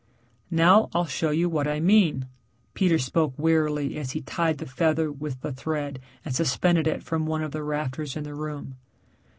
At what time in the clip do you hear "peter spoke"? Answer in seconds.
2.73-3.35